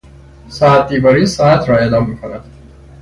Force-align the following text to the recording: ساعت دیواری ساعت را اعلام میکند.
ساعت 0.47 0.87
دیواری 0.89 1.25
ساعت 1.25 1.69
را 1.69 1.77
اعلام 1.77 2.09
میکند. 2.09 2.45